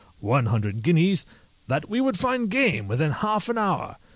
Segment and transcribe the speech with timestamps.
[0.17, 1.27] one hundred guineas)
[1.67, 3.97] that we should find game within half an hour.